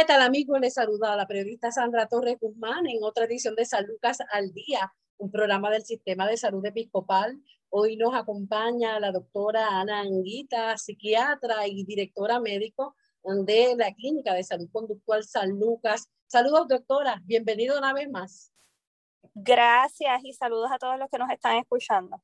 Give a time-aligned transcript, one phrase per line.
[0.00, 0.58] ¿Qué tal amigos?
[0.58, 4.50] Les saluda a la periodista Sandra Torres Guzmán en otra edición de San Lucas al
[4.54, 7.38] Día, un programa del Sistema de Salud Episcopal.
[7.68, 12.96] Hoy nos acompaña la doctora Ana Anguita, psiquiatra y directora médico
[13.44, 16.08] de la Clínica de Salud Conductual San Lucas.
[16.26, 18.54] Saludos doctora, bienvenido una vez más.
[19.34, 22.22] Gracias y saludos a todos los que nos están escuchando.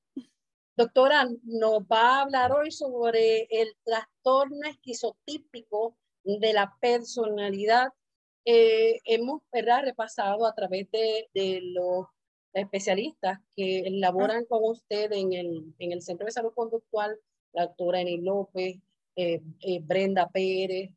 [0.78, 5.94] Doctora, nos va a hablar hoy sobre el trastorno esquizotípico
[6.26, 7.92] de la personalidad.
[8.44, 9.82] Eh, hemos ¿verdad?
[9.84, 12.06] repasado a través de, de, los
[12.52, 17.18] especialistas que elaboran con usted en el, en el Centro de Salud Conductual,
[17.52, 18.76] la doctora Eni López,
[19.16, 20.90] eh, eh, Brenda Pérez,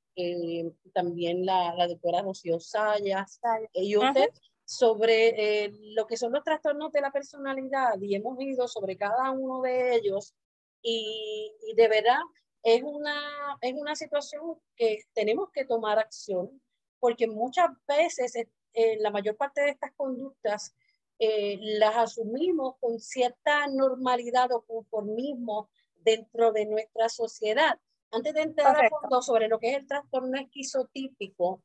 [0.93, 3.39] también la, la, doctora Rocío Sayas,
[3.73, 4.29] y usted
[4.65, 9.61] sobre lo que son los trastornos de la personalidad y hemos ido sobre cada uno
[9.61, 10.35] de ellos
[10.81, 12.19] y, y de verdad
[12.63, 16.61] es una, es una situación que tenemos que tomar acción
[16.99, 18.35] porque muchas veces
[18.73, 20.75] eh, la mayor parte de estas conductas
[21.17, 27.79] eh, las asumimos con cierta normalidad o conformismo dentro de nuestra sociedad.
[28.11, 31.61] Antes de entrar a fondo sobre lo que es el trastorno esquizotípico,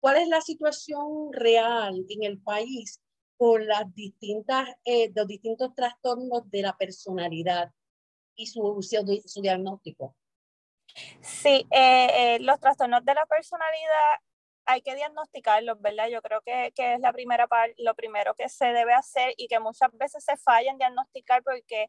[0.00, 3.00] ¿cuál es la situación real en el país
[3.36, 7.72] con las distintas, eh, los distintos trastornos de la personalidad
[8.36, 8.78] y su,
[9.26, 10.14] su diagnóstico?
[11.20, 14.20] Sí, eh, eh, los trastornos de la personalidad
[14.66, 16.08] hay que diagnosticarlos, ¿verdad?
[16.08, 19.48] Yo creo que, que es la primera parte, lo primero que se debe hacer y
[19.48, 21.88] que muchas veces se falla en diagnosticar porque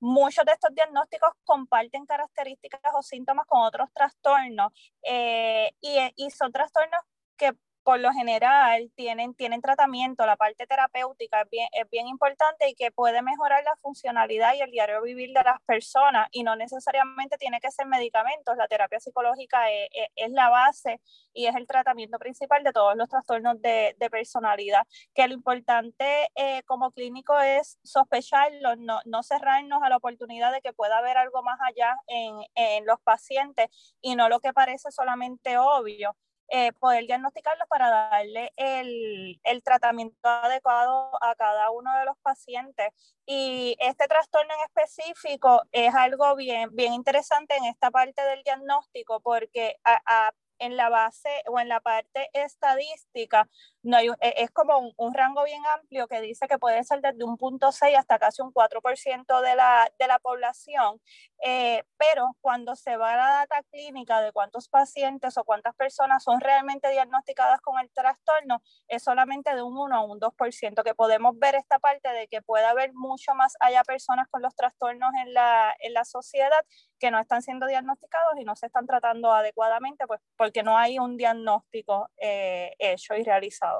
[0.00, 6.52] muchos de estos diagnósticos comparten características o síntomas con otros trastornos eh, y, y son
[6.52, 7.00] trastornos
[7.36, 7.52] que
[7.84, 12.74] por lo general tienen, tienen tratamiento, la parte terapéutica es bien, es bien importante y
[12.74, 17.36] que puede mejorar la funcionalidad y el diario vivir de las personas y no necesariamente
[17.38, 21.00] tiene que ser medicamentos, la terapia psicológica es, es, la base
[21.32, 26.28] y es el tratamiento principal de todos los trastornos de, de personalidad, que lo importante
[26.34, 31.16] eh, como clínico es sospecharlo, no, no cerrarnos a la oportunidad de que pueda haber
[31.16, 33.68] algo más allá en, en los pacientes
[34.00, 36.16] y no lo que parece solamente obvio.
[36.54, 42.88] Eh, poder diagnosticarlos para darle el, el, tratamiento adecuado a cada uno de los pacientes.
[43.24, 49.20] Y este trastorno en específico es algo bien, bien interesante en esta parte del diagnóstico
[49.20, 53.48] porque a, en la base o en la parte estadística,
[53.82, 57.24] no hay, e, es como un, rango bien amplio que dice que puede ser desde
[57.24, 61.00] un punto 6 hasta casi un 4% de la, de la población,
[61.44, 66.22] eh, pero cuando se va a la data clínica de cuántos pacientes o cuántas personas
[66.22, 70.94] son realmente diagnosticadas con el trastorno, es solamente de un 1 a un 2%, que
[70.94, 75.12] podemos ver esta parte de que puede haber mucho más allá personas con los trastornos
[75.20, 76.50] en la, en la sociedad
[76.98, 80.98] que no están siendo diagnosticados y no se están tratando adecuadamente, pues porque no hay
[80.98, 83.71] un diagnóstico eh, hecho y realizado.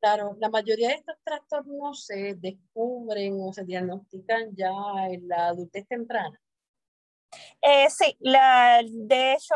[0.00, 4.70] Claro, la mayoría de estos trastornos se descubren o se diagnostican ya
[5.08, 6.38] en la adultez temprana.
[7.62, 9.54] Eh, sí, de hecho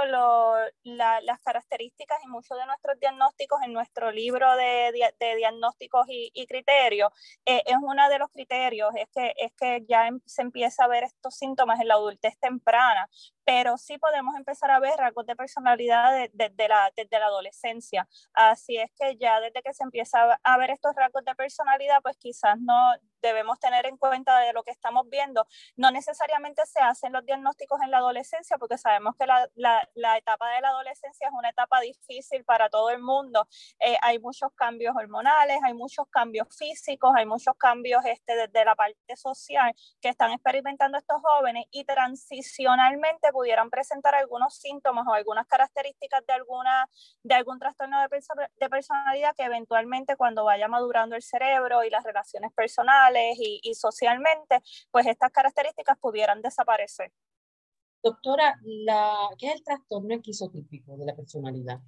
[0.82, 7.10] las características y muchos de nuestros diagnósticos en nuestro libro de, diagnósticos y, y criterios
[7.44, 10.88] eh, es uno de los criterios, es que, es que ya em, se empieza a
[10.88, 13.08] ver estos síntomas en la adultez temprana,
[13.48, 17.24] pero sí podemos empezar a ver rasgos de personalidad desde de, de la, desde la
[17.24, 18.06] adolescencia.
[18.34, 22.18] Así es que ya desde que se empieza a ver estos rasgos de personalidad, pues
[22.18, 22.76] quizás no
[23.22, 25.46] debemos tener en cuenta de lo que estamos viendo.
[25.76, 30.18] No necesariamente se hacen los diagnósticos en la adolescencia, porque sabemos que la, la, la
[30.18, 33.48] etapa de la adolescencia es una etapa difícil para todo el mundo.
[33.80, 38.74] Eh, hay muchos cambios hormonales, hay muchos cambios físicos, hay muchos cambios este, desde la
[38.74, 45.46] parte social que están experimentando estos jóvenes y transicionalmente pudieran presentar algunos síntomas o algunas
[45.46, 46.88] características de, alguna,
[47.22, 51.90] de algún trastorno de, perso de personalidad que eventualmente cuando vaya madurando el cerebro y
[51.90, 57.12] las relaciones personales y, socialmente, pues estas características pudieran desaparecer.
[58.02, 58.56] Doctora,
[59.38, 61.78] ¿qué es el trastorno esquizotípico de la personalidad?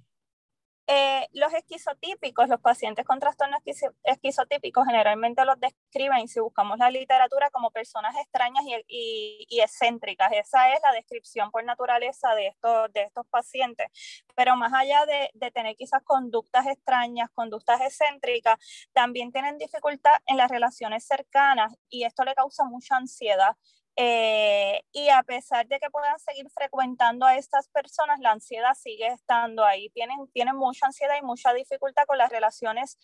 [0.93, 3.61] Eh, los esquizotípicos, los pacientes con trastornos
[4.03, 10.33] esquizotípicos generalmente los describen, si buscamos la literatura, como personas extrañas y, excéntricas.
[10.33, 13.87] Esa es la descripción por naturaleza de estos, de estos pacientes.
[14.35, 18.59] Pero más allá de, de tener quizás conductas extrañas, conductas excéntricas,
[18.91, 23.55] también tienen dificultad en las relaciones cercanas y esto le causa mucha ansiedad
[23.95, 29.07] eh, y a pesar de que puedan seguir frecuentando a estas personas, la ansiedad sigue
[29.07, 29.89] estando ahí.
[29.89, 32.97] Tienen, tienen mucha ansiedad y mucha dificultad con las relaciones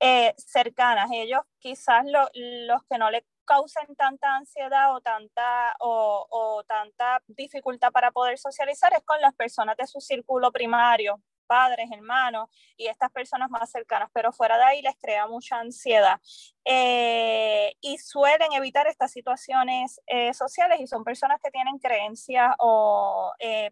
[0.00, 1.10] eh, cercanas.
[1.12, 7.92] Ellos quizás los que no le causen tanta ansiedad o tanta, o, o tanta dificultad
[7.92, 13.10] para poder socializar es con las personas de su círculo primario, padres, hermanos y estas
[13.10, 16.20] personas más cercanas, pero fuera de ahí les crea mucha ansiedad.
[16.64, 23.32] Eh, y suelen evitar estas situaciones eh, sociales y son personas que tienen creencias o
[23.38, 23.70] eh,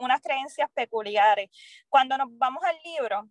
[0.00, 1.50] unas creencias peculiares.
[1.88, 3.28] Cuando nos vamos al libro,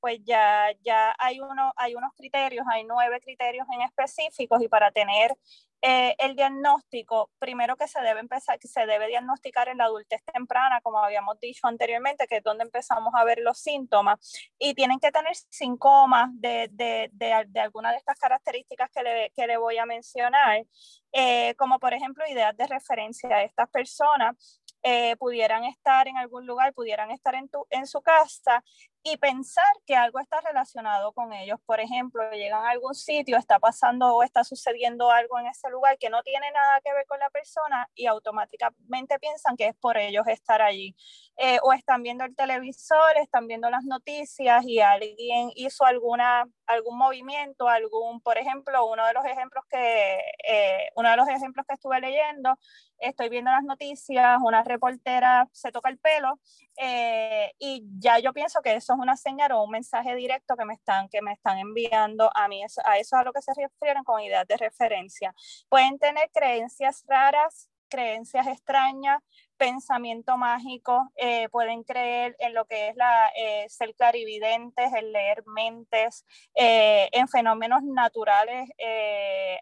[0.00, 4.90] pues ya, ya hay, uno, hay unos criterios, hay nueve criterios en específicos y para
[4.90, 5.34] tener
[5.80, 10.24] eh, el diagnóstico, primero que se debe empezar, que se debe diagnosticar en la adultez
[10.24, 14.18] temprana, como habíamos dicho anteriormente, que es donde empezamos a ver los síntomas,
[14.58, 19.30] y tienen que tener síntomas de, de, de, de alguna de estas características que le,
[19.30, 20.64] que le voy a mencionar,
[21.12, 26.46] eh, como por ejemplo ideas de referencia a estas personas, eh, pudieran estar en algún
[26.46, 28.64] lugar, pudieran estar en, tu, en su casa
[29.02, 31.58] y pensar que algo está relacionado con ellos.
[31.64, 35.98] Por ejemplo, llegan a algún sitio, está pasando o está sucediendo algo en ese lugar
[35.98, 39.96] que no tiene nada que ver con la persona y automáticamente piensan que es por
[39.96, 40.96] ellos estar allí.
[41.36, 46.98] Eh, o están viendo el televisor, están viendo las noticias y alguien hizo alguna, algún
[46.98, 50.18] movimiento, algún, por ejemplo, uno de los ejemplos que,
[50.48, 52.58] eh, uno de los ejemplos que estuve leyendo,
[52.98, 56.40] estoy viendo las noticias, una reportera se toca el pelo
[56.80, 60.64] eh, y ya yo pienso que eso es una señal o un mensaje directo que
[60.64, 62.62] me están, que me están enviando a mí.
[62.62, 65.34] a eso es a lo que se refieren con ideas de referencia.
[65.68, 69.22] Pueden tener creencias raras, creencias extrañas,
[69.56, 75.42] pensamiento mágico, eh, pueden creer en lo que es la, eh, ser clarividentes, el leer
[75.46, 76.24] mentes,
[76.54, 78.70] eh, en fenómenos naturales,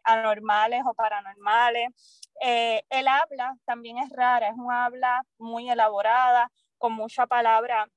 [0.05, 1.89] anormales o paranormales.
[2.41, 7.89] el habla también es rara, es un habla muy elaborada, con mucha palabra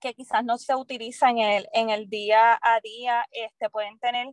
[0.00, 4.26] que quizás no se utiliza en el, en el día a día, este, pueden tener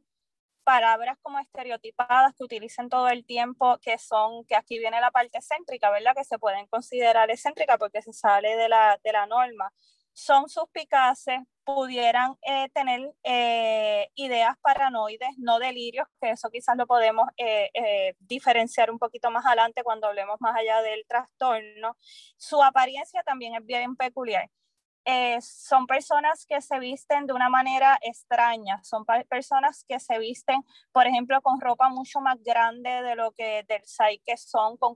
[0.63, 5.37] palabras como estereotipadas que utilizan todo el tiempo, que son, que aquí viene la parte
[5.37, 6.13] excéntrica, ¿verdad?
[6.15, 9.71] Que se pueden considerar excéntrica porque se sale de la, de la norma.
[10.19, 17.25] Son suspicaces, pudieran eh, tener eh, ideas paranoides, no delirios, que eso quizás lo podemos
[17.37, 21.95] eh, diferenciar un poquito más adelante cuando hablemos más allá del trastorno.
[22.35, 24.49] Su apariencia también es bien peculiar.
[25.05, 30.63] Eh, son personas que se visten de una manera extraña, son personas que se visten,
[30.91, 34.95] por ejemplo, con ropa mucho más grande de lo que del SAI que son, con,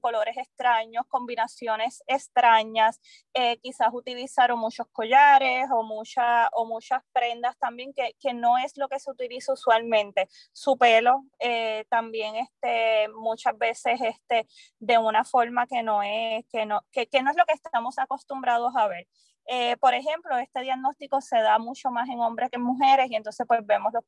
[0.00, 3.00] colores extraños, combinaciones extrañas,
[3.34, 8.76] eh, quizás utilizaron muchos collares o, mucha, o muchas prendas también que, que, no es
[8.76, 10.28] lo que se utiliza usualmente.
[10.52, 14.48] Su pelo eh, también este, muchas veces este,
[14.78, 18.74] de una forma que no, es, que, no, que no es lo que estamos acostumbrados
[18.76, 19.06] a ver.
[19.46, 23.16] Eh, por ejemplo, este diagnóstico se da mucho más en hombres que en mujeres y
[23.16, 24.04] entonces pues vemos los,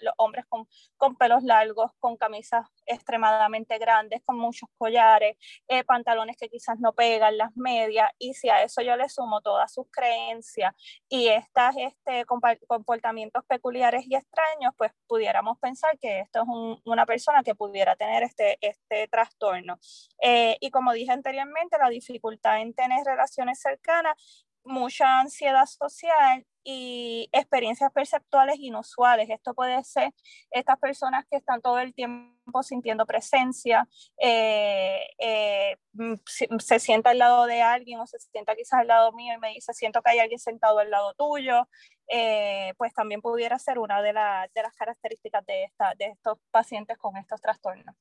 [0.00, 5.36] los, hombres con, con, pelos largos, con camisas extremadamente grandes, con muchos collares,
[5.68, 9.40] eh, pantalones que quizás no pegan, las medias y si a eso yo le sumo
[9.40, 10.74] todas sus creencias
[11.08, 17.42] y estos este, comportamientos peculiares y extraños, pues pudiéramos pensar que esto es una persona
[17.42, 19.78] que pudiera tener este, este trastorno.
[20.22, 27.28] Eh, y como dije anteriormente, la dificultad en tener relaciones cercanas mucha ansiedad social y
[27.32, 29.30] experiencias perceptuales inusuales.
[29.30, 30.12] Esto puede ser
[30.50, 33.88] estas personas que están todo el tiempo sintiendo presencia,
[34.20, 36.14] eh, eh, mm,
[36.58, 39.50] se, sienta al lado de alguien o se sienta quizás al lado mío y me
[39.50, 41.68] dice, siento que hay alguien sentado al lado tuyo,
[42.08, 46.98] eh, pues también pudiera ser una de, de las características de, esta, de estos pacientes
[46.98, 47.94] con estos trastornos.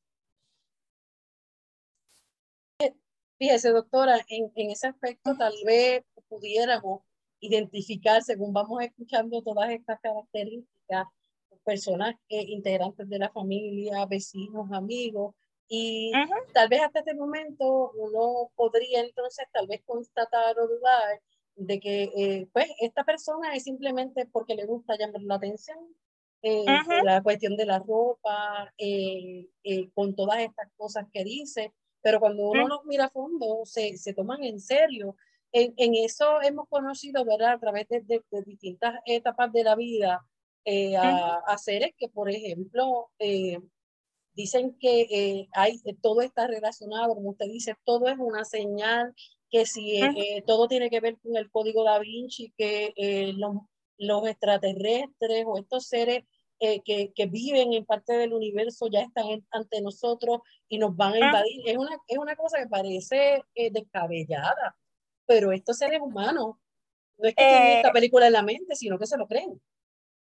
[3.37, 6.05] Fíjese, doctora, en, en ese aspecto tal vez
[6.35, 7.01] pudiéramos
[7.39, 11.07] identificar, según vamos escuchando todas estas características,
[11.63, 15.33] personas eh, integrantes de la familia, vecinos, amigos,
[15.67, 16.11] y
[16.53, 21.19] tal vez hasta este momento uno podría entonces tal vez constatar o dudar
[21.55, 25.79] de que eh, pues esta persona es simplemente porque le gusta llamar la atención,
[26.43, 26.65] eh,
[27.03, 28.71] la cuestión de la ropa,
[29.95, 34.13] con todas estas cosas que dice, pero cuando uno los mira a fondo, se, se
[34.13, 35.15] toman en serio
[35.55, 37.53] en, en, eso hemos conocido, ¿verdad?
[37.53, 40.25] A través de, de, distintas etapas de la vida,
[40.65, 43.59] eh, a, a, seres que, por ejemplo, eh,
[44.33, 49.15] dicen que eh, hay, todo está relacionado, como usted dice, todo es una señal,
[49.49, 50.01] que si
[50.45, 52.93] todo tiene que ver con el código da Vinci, que
[53.37, 53.55] los,
[53.97, 56.25] los extraterrestres o estos seres
[56.59, 61.15] que, que, viven en parte del universo ya están ante nosotros y nos van a
[61.15, 61.27] ah.
[61.27, 61.61] invadir.
[61.65, 64.75] Es, una, es una cosa que parece descabellada,
[65.25, 66.55] pero estos seres humanos
[67.17, 69.61] no es que tienen esta eh, película en la mente, sino que se lo creen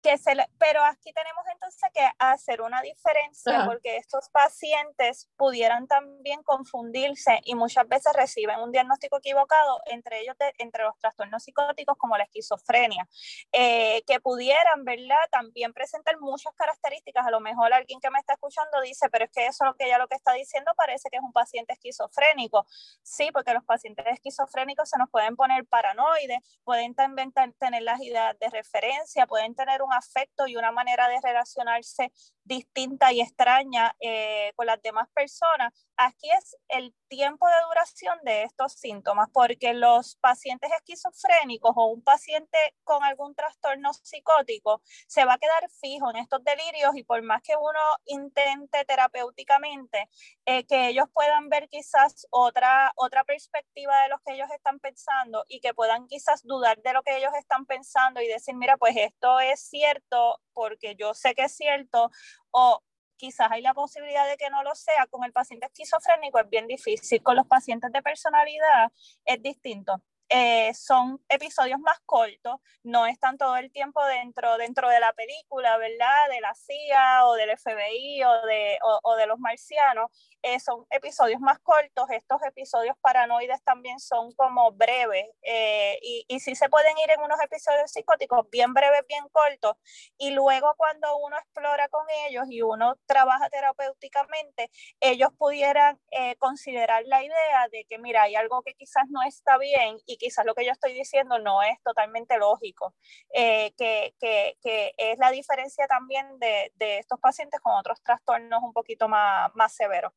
[0.01, 6.41] que se pero aquí tenemos entonces que hacer una diferencia porque estos pacientes pudieran también
[6.43, 12.17] confundirse y muchas veces reciben un diagnóstico equivocado, entre ellos entre los trastornos psicóticos como
[12.17, 13.07] la esquizofrenia,
[13.51, 15.17] eh, que pudieran, ¿verdad?
[15.29, 17.25] También presentar muchas características.
[17.25, 19.85] A lo mejor alguien que me está escuchando dice, pero es que eso lo que
[19.85, 22.65] ella lo que está diciendo parece que es un paciente esquizofrénico.
[23.03, 28.37] Sí, porque los pacientes esquizofrénicos se nos pueden poner paranoides, pueden también tener las ideas
[28.39, 32.11] de referencia, pueden tener un afecto y una manera de relacionarse
[32.43, 35.73] distinta y extraña eh, con las demás personas.
[36.03, 42.01] Aquí es el tiempo de duración de estos síntomas, porque los pacientes esquizofrénicos o un
[42.01, 47.21] paciente con algún trastorno psicótico se va a quedar fijo en estos delirios y por
[47.21, 50.09] más que uno intente terapéuticamente
[50.47, 55.45] eh, que ellos puedan ver quizás otra, otra perspectiva de lo que ellos están pensando
[55.47, 58.95] y que puedan quizás dudar de lo que ellos están pensando y decir, mira, pues
[58.97, 62.09] esto es cierto porque yo sé que es cierto
[62.49, 62.81] o
[63.21, 66.65] quizás hay la posibilidad de que no lo sea, con el paciente esquizofrénico es bien
[66.65, 68.91] difícil, con los pacientes de personalidad
[69.25, 70.01] es distinto.
[70.33, 75.75] Eh, son episodios más cortos, no están todo el tiempo dentro, dentro de la película,
[75.75, 76.29] ¿verdad?
[76.29, 80.09] De la CIA o del FBI o de, o, de los marcianos.
[80.41, 86.39] Eh, son episodios más cortos, estos episodios paranoides también son como breves eh, y, y
[86.39, 89.75] sí se pueden ir en unos episodios psicóticos bien breves, bien cortos
[90.17, 95.99] y luego cuando uno explora con ellos y uno trabaja terapéuticamente, ellos pudieran
[96.39, 100.45] considerar la idea de que mira, hay algo que quizás no está bien y quizás
[100.45, 102.93] lo que yo estoy diciendo no es totalmente lógico,
[103.33, 108.61] eh, que, que, que, es la diferencia también de, de, estos pacientes con otros trastornos
[108.61, 110.13] un poquito más, más severos.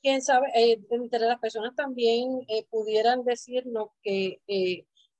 [0.00, 4.38] Quién sabe, eh, entre las personas también eh, pudieran decirnos que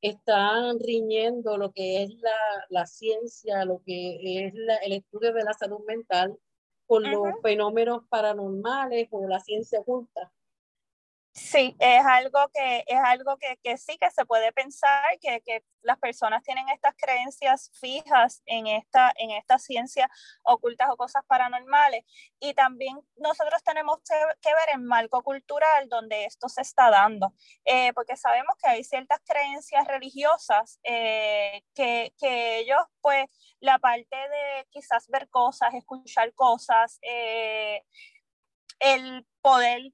[0.00, 2.38] están riñendo lo que es la,
[2.68, 6.38] la ciencia, lo que es la, el estudio de la salud mental
[6.86, 10.30] con los fenómenos paranormales o la ciencia oculta.
[11.36, 15.64] Sí, es algo que, es algo que, que sí que se puede pensar, que, que,
[15.82, 20.08] las personas tienen estas creencias fijas en esta, en esta ciencia
[20.44, 22.04] ocultas o cosas paranormales.
[22.38, 24.14] Y también nosotros tenemos que,
[24.54, 29.18] ver el marco cultural donde esto se está dando, eh, porque sabemos que hay ciertas
[29.26, 33.26] creencias religiosas eh, que, que, ellos, pues,
[33.58, 37.82] la parte de quizás ver cosas, escuchar cosas, eh,
[38.78, 39.92] el poder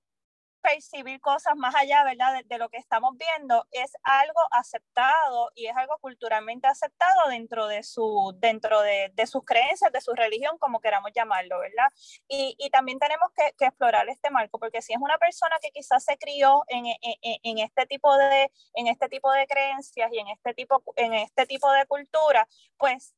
[0.61, 2.43] percibir cosas más allá, ¿verdad?
[2.45, 7.83] De, lo que estamos viendo, es algo aceptado y es algo culturalmente aceptado dentro de,
[7.83, 11.89] su, dentro de, de sus creencias, de su religión, como queramos llamarlo, ¿verdad?
[12.29, 16.05] Y, también tenemos que, que, explorar este marco, porque si es una persona que quizás
[16.05, 20.29] se crió en, en, en, este tipo de, en este tipo de creencias y en
[20.29, 22.47] este tipo, en este tipo de cultura,
[22.79, 23.15] pues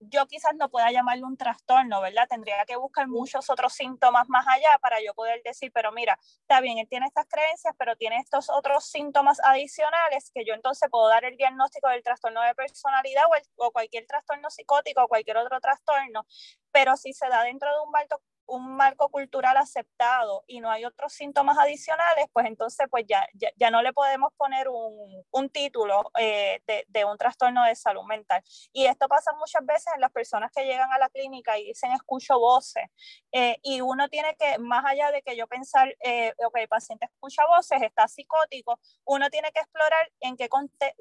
[0.00, 2.28] yo quizás no pueda llamarle un trastorno, ¿verdad?
[2.28, 6.60] Tendría que buscar muchos otros síntomas más allá para yo poder decir, pero mira, está
[6.60, 11.08] bien, él tiene estas creencias, pero tiene estos otros síntomas adicionales que yo entonces puedo
[11.08, 13.24] dar el diagnóstico del trastorno de personalidad
[13.56, 16.26] o, o cualquier trastorno psicótico o cualquier otro trastorno,
[16.72, 20.84] pero si se da dentro de un marco, un marco cultural aceptado y no hay
[20.84, 23.26] otros síntomas adicionales, pues entonces pues ya,
[23.56, 28.04] ya, no le podemos poner un, un título eh, de, de, un trastorno de salud
[28.04, 28.42] mental.
[28.72, 31.92] Y esto pasa muchas veces en las personas que llegan a la clínica y dicen
[31.92, 32.84] escucho voces.
[33.32, 37.06] Eh, y uno tiene que, más allá de que yo pensar, eh, ok, el paciente
[37.06, 40.48] escucha voces, está psicótico, uno tiene que explorar en qué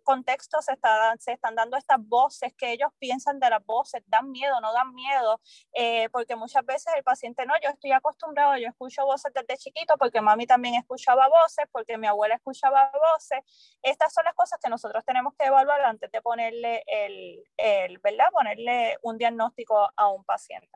[0.04, 4.32] contexto se, está, se están dando estas voces, que ellos piensan de las voces, dan
[4.32, 5.42] miedo, no dan miedo,
[5.74, 9.98] eh, porque muchas veces el paciente no, yo estoy acostumbrado, yo escucho voces desde chiquito
[9.98, 13.39] porque mami también escuchaba voces, porque mi abuela escuchaba voces.
[13.82, 18.27] Estas son las cosas que nosotros tenemos que evaluar antes de ponerle el, el ¿verdad?
[18.32, 20.70] Ponerle un diagnóstico a un paciente.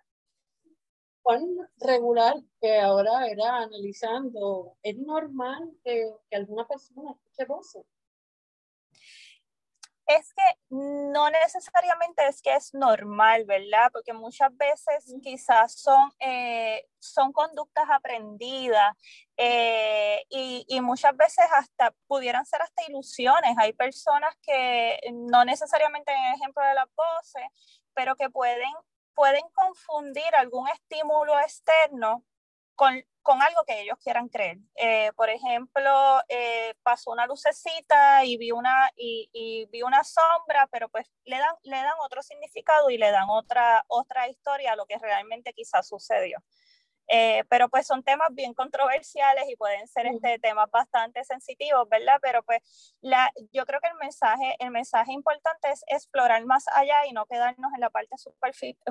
[1.21, 1.45] Juan
[1.79, 7.85] regular que ahora era analizando, ¿es normal que, que alguna persona escuche voces?
[10.09, 13.91] Es que no necesariamente es que es normal, ¿verdad?
[13.93, 18.97] Porque muchas veces quizás son, eh, son conductas aprendidas
[19.37, 23.55] eh, y, y, muchas veces hasta pudieran ser hasta ilusiones.
[23.59, 27.43] Hay personas que no necesariamente en el ejemplo de las voces,
[27.93, 28.73] pero que pueden,
[29.13, 32.23] pueden confundir algún estímulo externo
[32.79, 34.57] con, con algo que ellos quieran creer.
[34.75, 35.91] Eh, por ejemplo,
[36.29, 41.37] eh, pasó una lucecita y vi una, y, y, vi una sombra, pero pues le
[41.39, 45.51] dan, le dan otro significado y le dan otra, otra historia a lo que realmente
[45.51, 46.41] quizás sucedió.
[47.11, 52.19] Eh, pero pues son temas bien controversiales y pueden ser este, temas bastante sensitivos, ¿verdad?
[52.21, 52.61] Pero pues
[53.01, 57.25] la, yo creo que el mensaje, el mensaje importante es explorar más allá y no
[57.25, 58.15] quedarnos en la parte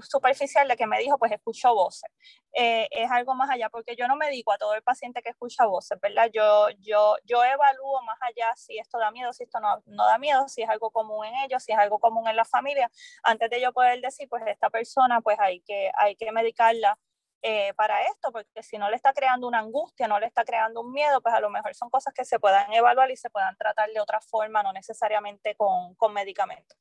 [0.03, 2.11] superficial de que me dijo, pues escucho voces.
[2.55, 5.31] Eh, es algo más allá, porque yo no me digo a todo el paciente que
[5.31, 6.29] escucha voces, ¿verdad?
[6.33, 10.19] Yo, yo, yo evalúo más allá si esto da miedo, si esto no, no da
[10.19, 12.91] miedo, si es algo común en ellos, si es algo común en la familia,
[13.23, 16.99] antes de yo poder decir, pues esta persona, pues hay que, hay que medicarla
[17.43, 20.81] eh, para esto, porque si no le está creando una angustia, no le está creando
[20.81, 23.57] un miedo, pues a lo mejor son cosas que se puedan evaluar y se puedan
[23.57, 26.77] tratar de otra forma, no necesariamente con, con medicamentos.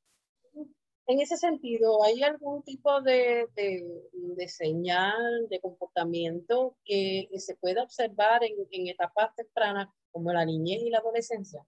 [1.10, 8.44] En ese sentido, ¿hay algún tipo de, de, señal de comportamiento que se pueda observar
[8.44, 11.66] en, en etapas tempranas como la niñez y la adolescencia?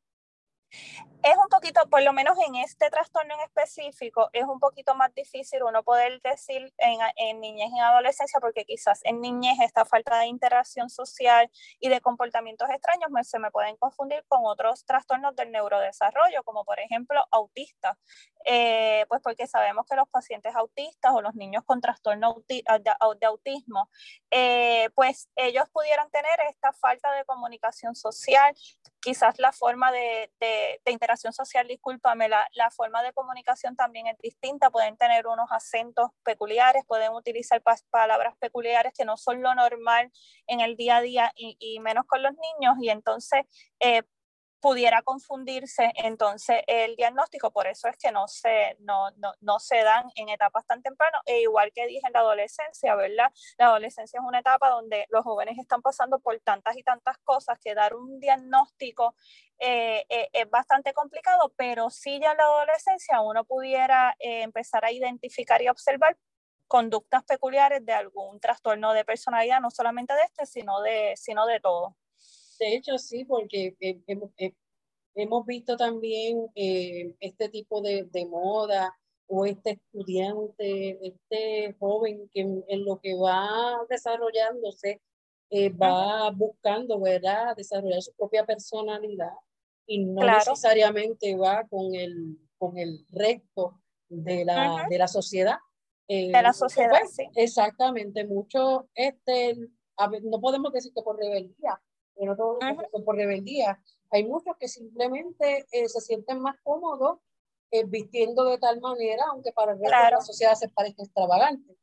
[1.22, 5.14] Es un poquito, por lo menos en este trastorno en específico, es un poquito más
[5.14, 9.84] difícil uno poder decir en, en niñez y en adolescencia, porque quizás en niñez esta
[9.84, 14.86] falta de interacción social y de comportamientos extraños me, se me pueden confundir con otros
[14.86, 17.98] trastornos del neurodesarrollo, como por ejemplo autistas,
[18.46, 23.26] eh, pues porque sabemos que los pacientes autistas o los niños con trastorno de, de,
[23.26, 23.90] autismo,
[24.32, 28.56] eh, pues ellos pudieran tener esta falta de comunicación social,
[29.02, 30.32] quizás la forma de,
[30.86, 36.10] interacción social, discúlpame, la, la, forma de comunicación también es distinta, pueden tener unos acentos
[36.24, 40.12] peculiares, pueden utilizar palabras peculiares que no son lo normal
[40.48, 43.46] en el día a día y, y menos con los niños y entonces
[43.80, 44.04] eh,
[44.60, 49.84] pudiera confundirse entonces el diagnóstico, por eso es que no se, no, no, no se
[49.84, 53.32] dan en etapas tan tempranas, e igual que dije en la adolescencia, ¿verdad?
[53.58, 57.58] La adolescencia es una etapa donde los jóvenes están pasando por tantas y tantas cosas
[57.64, 59.16] que dar un diagnóstico
[59.60, 64.86] eh, eh, es bastante complicado, pero sí ya en la adolescencia uno pudiera eh, empezar
[64.86, 66.18] a identificar y observar
[66.68, 71.60] conductas peculiares de algún trastorno de personalidad, no solamente de este, sino de, sino de
[71.60, 71.96] todo.
[72.60, 74.32] De hecho, sí, porque hemos,
[75.16, 78.94] hemos visto también eh, este tipo de, de, moda
[79.28, 85.02] o este estudiante, este joven que en, lo que va desarrollándose
[85.52, 89.34] eh, va buscando, ¿verdad?, desarrollar su propia personalidad
[89.88, 90.40] y no claro.
[90.40, 94.90] necesariamente va con el, con el resto de la, uh -huh.
[94.90, 95.58] de la sociedad.
[96.08, 97.30] Eh, de la sociedad, pues, sí.
[97.36, 99.56] Exactamente, mucho, este,
[99.98, 101.80] a ver, no podemos decir que por rebeldía,
[102.20, 103.06] pero todo uh -huh.
[103.06, 103.82] por rebeldía.
[104.12, 107.20] Hay muchos que simplemente eh, se sienten más cómodos
[107.72, 110.06] eh, vistiendo de tal manera, aunque para el resto claro.
[110.06, 111.76] de la sociedad se parezca extravagante.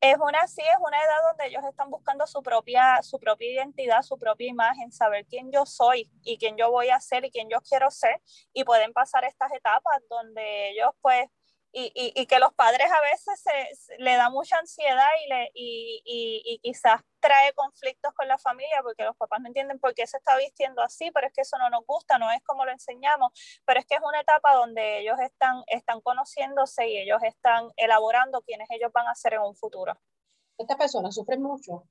[0.00, 4.02] Es una, sí, es una edad donde ellos están buscando su propia, su propia identidad,
[4.02, 7.48] su propia imagen, saber quién yo soy y quién yo voy a ser y quién
[7.48, 8.20] yo quiero ser.
[8.52, 11.28] Y pueden pasar estas etapas donde ellos pues
[11.72, 15.28] y, y, y, que los padres a veces se, se, le da mucha ansiedad y,
[15.28, 16.02] le, y,
[16.44, 20.18] y, quizás trae conflictos con la familia porque los papás no entienden por qué se
[20.18, 23.32] está vistiendo así, pero es que eso no nos gusta, no es como lo enseñamos,
[23.64, 28.42] pero es que es una etapa donde ellos están, están conociéndose y ellos están elaborando
[28.42, 29.98] quiénes ellos van a ser en un futuro.
[30.58, 31.88] ¿Estas personas sufren mucho?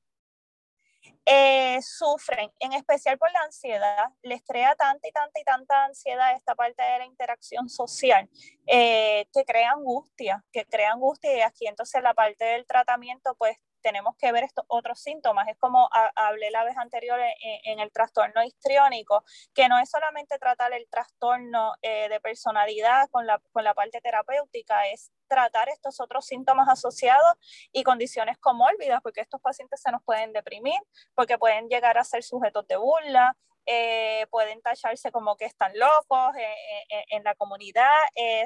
[1.25, 6.33] eh, sufren, en especial por la ansiedad, les crea tanta y tanta y tanta ansiedad
[6.35, 8.29] esta parte de la interacción social,
[8.67, 13.57] eh, que crea angustia, que crea angustia y aquí entonces la parte del tratamiento pues
[13.83, 15.47] tenemos que ver estos otros síntomas.
[15.47, 19.89] Es como a, hablé la vez anterior en, en, el trastorno histriónico, que no es
[19.89, 25.69] solamente tratar el trastorno eh, de personalidad con la, con la parte terapéutica, es tratar
[25.69, 27.33] estos otros síntomas asociados
[27.71, 30.79] y condiciones comórbidas, porque estos pacientes se nos pueden deprimir,
[31.13, 36.35] porque pueden llegar a ser sujetos de burla, eh, pueden tacharse como que están locos
[36.35, 36.53] eh,
[36.89, 37.93] eh, en la comunidad,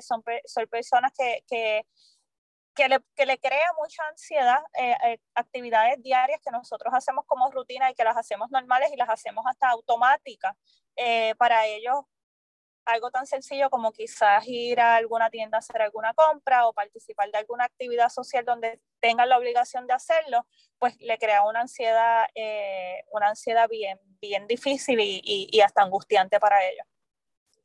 [0.02, 1.86] son, son personas que, que
[2.78, 7.50] que le, que le, crea mucha ansiedad, eh, eh, actividades diarias que nosotros hacemos como
[7.50, 10.56] rutina y que las hacemos normales y las hacemos hasta automáticas.
[10.96, 11.96] Eh, para ellos,
[12.86, 17.32] algo tan sencillo como quizás ir a alguna tienda a hacer alguna compra o participar
[17.32, 20.46] de alguna actividad social donde tengan la obligación de hacerlo,
[20.78, 22.28] pues le crea una ansiedad,
[23.12, 26.86] una ansiedad bien, bien difícil y, y, y hasta angustiante para ellos.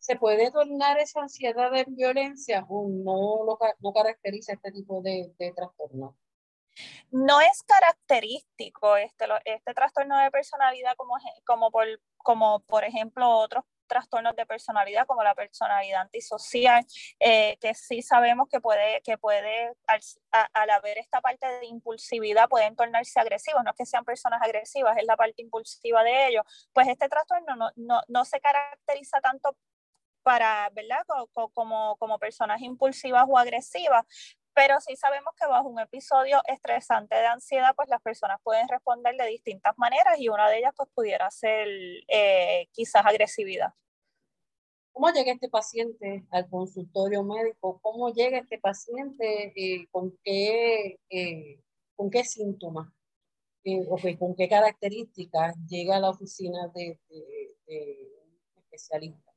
[0.03, 5.33] ¿Se puede tornar esa ansiedad en violencia o no, lo, no caracteriza este tipo de,
[5.55, 6.19] trastorno?
[7.13, 11.15] No es característico este, este trastorno de personalidad como,
[11.47, 11.87] como, por,
[12.17, 16.85] como por ejemplo otros trastornos de personalidad como la personalidad antisocial,
[17.21, 22.75] eh, que sí sabemos que puede, que puede al, haber esta parte de impulsividad, pueden
[22.75, 26.89] tornarse agresivos, no es que sean personas agresivas, es la parte impulsiva de ellos, pues
[26.89, 29.57] este trastorno no, no, no se caracteriza tanto
[30.23, 31.05] para, ¿verdad?
[31.53, 34.05] Como, como personas impulsivas o agresivas,
[34.55, 39.17] pero sí sabemos que bajo un episodio estresante de ansiedad, pues las personas pueden responder
[39.17, 41.69] de distintas maneras y una de ellas pues pudiera ser
[42.09, 43.73] eh, quizás agresividad.
[44.93, 47.81] ¿Cómo llega este paciente al consultorio médico?
[47.81, 49.53] ¿Cómo llega este paciente?
[49.57, 51.61] Eh, ¿Con qué, eh,
[51.97, 52.89] con qué síntomas?
[53.65, 58.09] o con qué características llega a la oficina de, de, de
[58.57, 59.32] especialista?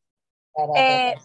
[0.55, 1.15] Para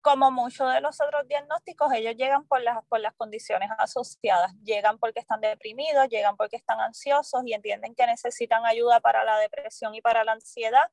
[0.00, 4.52] como muchos de los otros diagnósticos, ellos llegan por las, por las condiciones asociadas.
[4.62, 9.38] Llegan porque están deprimidos, llegan porque están ansiosos y entienden que necesitan ayuda para la
[9.38, 10.90] depresión y para la ansiedad.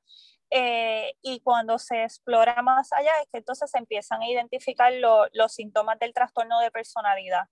[0.50, 5.52] Eh, y cuando se explora más allá es que entonces se empiezan a identificar los
[5.52, 7.48] síntomas del trastorno de personalidad.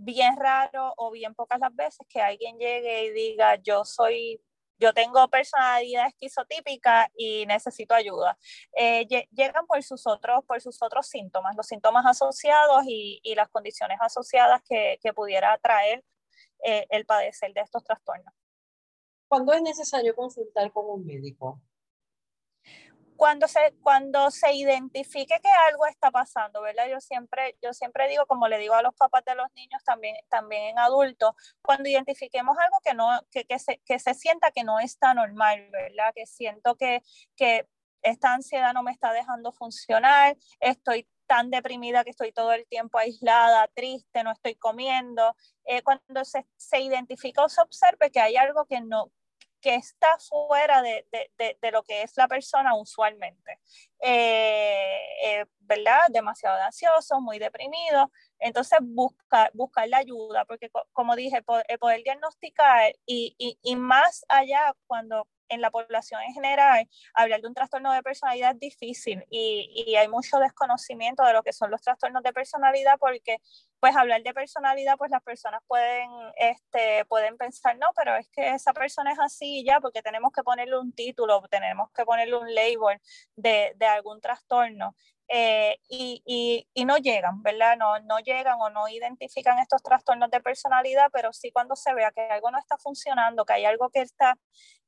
[0.00, 4.40] bien raro o bien pocas las veces que alguien llegue y diga yo soy
[4.78, 8.38] yo tengo personalidad esquizotípica y necesito ayuda.
[8.76, 13.98] Eh, llegan por sus, otros, por sus otros síntomas, los síntomas asociados y, las condiciones
[14.00, 16.02] asociadas que, que pudiera traer
[16.64, 18.34] eh, el padecer de estos trastornos.
[19.28, 21.60] ¿Cuándo es necesario consultar con un médico?
[23.18, 26.86] Cuando se, cuando se identifique que algo está pasando, ¿verdad?
[26.88, 30.14] Yo siempre, yo siempre digo, como le digo a los papás de los niños, también,
[30.28, 34.62] también en adultos, cuando identifiquemos algo que, no, que, que, se, que se sienta que
[34.62, 36.12] no está normal, ¿verdad?
[36.14, 37.02] Que siento que,
[37.34, 37.66] que
[38.02, 42.98] esta ansiedad no me está dejando funcionar, estoy tan deprimida que estoy todo el tiempo
[42.98, 45.34] aislada, triste, no estoy comiendo.
[45.64, 49.10] Eh, cuando se, se, identifica o se observe que hay algo que no,
[49.60, 53.58] que está fuera de, de, de, lo que es la persona usualmente.
[54.00, 56.08] Eh, eh, ¿Verdad?
[56.10, 58.10] Demasiado ansioso, muy deprimido.
[58.38, 64.24] Entonces, buscar, buscar la ayuda, porque como dije, el poder, diagnosticar y, y, y más
[64.28, 69.24] allá cuando en la población en general, hablar de un trastorno de personalidad es difícil
[69.30, 73.38] y, y, hay mucho desconocimiento de lo que son los trastornos de personalidad porque
[73.80, 78.54] pues hablar de personalidad pues las personas pueden, este, pueden pensar, no, pero es que
[78.54, 82.54] esa persona es así ya porque tenemos que ponerle un título, tenemos que ponerle un
[82.54, 83.00] label
[83.36, 84.94] de, de algún trastorno.
[85.30, 87.76] Eh, y, y, y, no llegan, ¿verdad?
[87.76, 92.10] No, no llegan o no identifican estos trastornos de personalidad, pero sí cuando se vea
[92.12, 94.38] que algo no está funcionando, que hay algo que, está,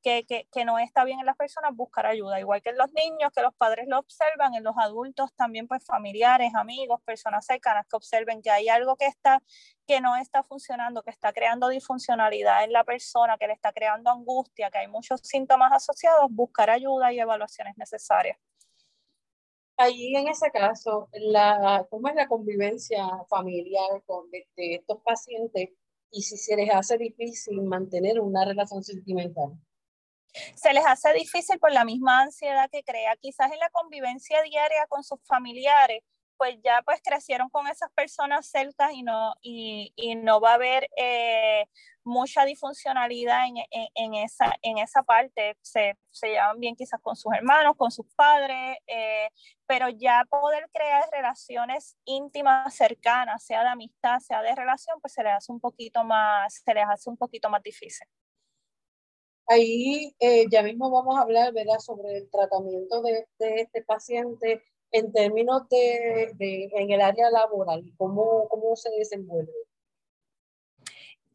[0.01, 2.39] que, que, que no está bien en las personas, buscar ayuda.
[2.39, 5.85] Igual que en los niños, que los padres lo observan, en los adultos también, pues
[5.85, 9.41] familiares, amigos, personas cercanas que observen que hay algo que está
[9.87, 14.09] que no está funcionando, que está creando disfuncionalidad en la persona, que le está creando
[14.09, 18.37] angustia, que hay muchos síntomas asociados, buscar ayuda y evaluaciones necesarias
[19.81, 25.69] ahí en ese caso, la, ¿cómo es la convivencia familiar con, de, estos pacientes
[26.11, 29.51] y si se les hace difícil mantener una relación sentimental?
[30.55, 34.85] Se les hace difícil por la misma ansiedad que crea, quizás en la convivencia diaria
[34.87, 36.03] con sus familiares,
[36.41, 40.55] pues ya pues crecieron con esas personas celtas y no, y, y no va a
[40.55, 41.67] haber eh,
[42.03, 43.57] mucha disfuncionalidad en,
[43.93, 45.55] en, esa, en esa parte.
[45.61, 49.29] Se, se, llevan bien quizás con sus hermanos, con sus padres, eh,
[49.67, 55.21] pero ya poder crear relaciones íntimas, cercanas, sea de amistad, sea de relación, pues se
[55.21, 58.07] les hace un poquito más, se les hace un poquito más difícil.
[59.45, 64.63] Ahí eh, ya mismo vamos a hablar, ¿verdad?, sobre el tratamiento de, de este paciente
[64.91, 69.51] en términos de, de, en el área laboral, cómo, cómo se desenvuelve.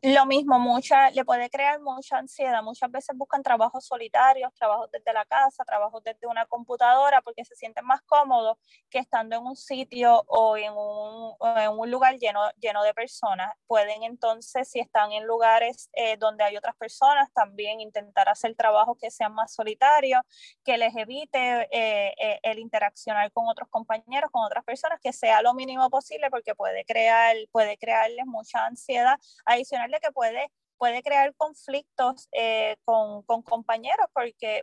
[0.03, 2.63] Lo mismo, mucha, le puede crear mucha ansiedad.
[2.63, 7.57] Muchas veces buscan trabajos solitarios, trabajos desde la casa, trabajos desde una computadora, porque se
[7.57, 8.59] sienten más cómodos
[8.91, 12.93] que estando en un sitio o en un, o en un lugar lleno, lleno de
[12.93, 13.55] personas.
[13.67, 18.99] Pueden entonces, si están en lugares eh, donde hay otras personas, también intentar hacer trabajos
[19.01, 20.21] que sean más solitarios,
[20.63, 25.41] que les evite eh, eh, el interaccionar con otros compañeros, con otras personas, que sea
[25.41, 31.35] lo mínimo posible, porque puede, crear, puede crearles mucha ansiedad adicional que puede, puede crear
[31.37, 34.62] conflictos eh, con, con, compañeros porque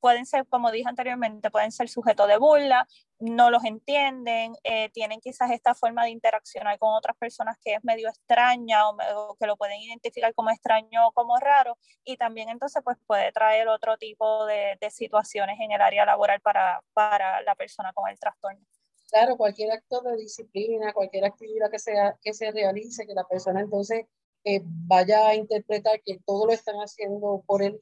[0.00, 2.86] pueden ser, como dije anteriormente, pueden ser sujetos de burla,
[3.18, 7.84] no los entienden, eh, tienen quizás esta forma de interaccionar con otras personas que es
[7.84, 12.82] medio extraña o, que lo pueden identificar como extraño o como raro y también entonces
[12.82, 17.54] pues puede traer otro tipo de, de situaciones en el área laboral para, para la
[17.54, 18.64] persona con el trastorno.
[19.10, 23.60] Claro, cualquier acto de disciplina, cualquier actividad que, sea, que se realice, que la persona
[23.60, 24.06] entonces
[24.44, 27.80] eh, vaya a interpretar que todo lo están haciendo por él.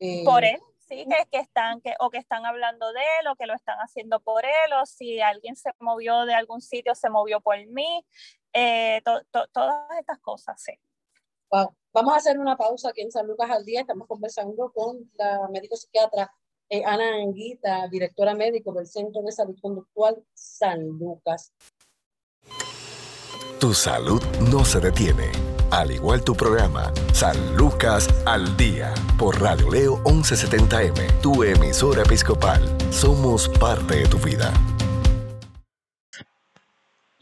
[0.00, 3.36] Eh, por él, sí, que, que están, que, o que están hablando de él, o
[3.36, 7.10] que lo están haciendo por él, o si alguien se movió de algún sitio, se
[7.10, 8.04] movió por mí,
[8.52, 9.02] eh,
[9.52, 10.72] todas estas cosas, sí.
[11.92, 13.82] Vamos a hacer una pausa aquí en San Lucas al día.
[13.82, 16.32] Estamos conversando con la médico psiquiatra
[16.86, 21.52] Ana Anguita, directora médico del Centro de Salud Conductual San Lucas.
[23.60, 29.70] Tu salud no se detiene al igual tu programa, San Lucas al Día, por Radio
[29.70, 32.60] Leo 1170M, tu emisora episcopal.
[32.90, 34.52] Somos parte de tu vida.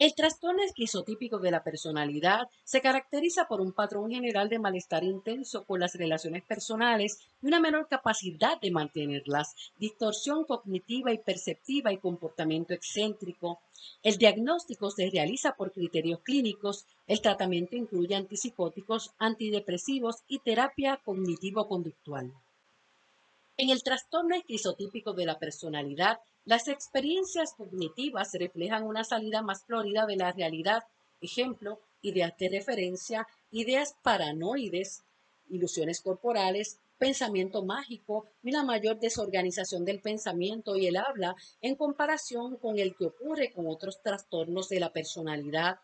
[0.01, 5.63] El trastorno esquizotípico de la personalidad se caracteriza por un patrón general de malestar intenso
[5.63, 11.99] con las relaciones personales y una menor capacidad de mantenerlas, distorsión cognitiva y perceptiva y
[11.99, 13.59] comportamiento excéntrico.
[14.01, 16.87] El diagnóstico se realiza por criterios clínicos.
[17.05, 22.33] El tratamiento incluye antipsicóticos, antidepresivos y terapia cognitivo-conductual.
[23.55, 30.05] En el trastorno esquizotípico de la personalidad, las experiencias cognitivas reflejan una salida más florida
[30.05, 30.83] de la realidad,
[31.21, 35.03] ejemplo, ideas de referencia, ideas paranoides,
[35.49, 42.57] ilusiones corporales, pensamiento mágico y una mayor desorganización del pensamiento y el habla en comparación
[42.57, 45.79] con el que ocurre con otros trastornos de la personalidad.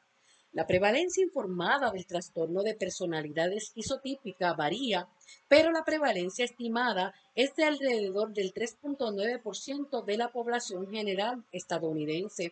[0.54, 5.08] La prevalencia informada del trastorno de personalidad esquizotípica varía,
[5.48, 12.52] pero la prevalencia estimada es de alrededor del 3.9% de la población general estadounidense.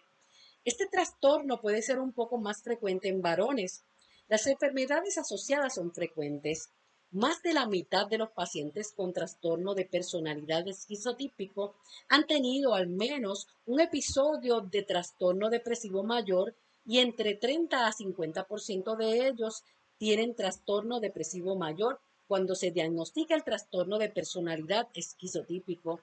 [0.63, 3.83] Este trastorno puede ser un poco más frecuente en varones.
[4.27, 6.69] Las enfermedades asociadas son frecuentes.
[7.09, 11.73] Más de la mitad de los pacientes con trastorno de personalidad esquizotípico
[12.07, 16.53] han tenido al menos un episodio de trastorno depresivo mayor
[16.85, 19.63] y entre 30 a 50% de ellos
[19.97, 26.01] tienen trastorno depresivo mayor cuando se diagnostica el trastorno de personalidad esquizotípico.